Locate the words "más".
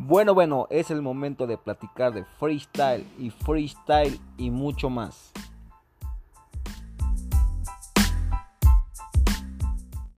4.88-5.32